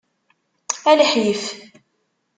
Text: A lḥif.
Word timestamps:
A 0.89 0.91
lḥif. 0.99 1.43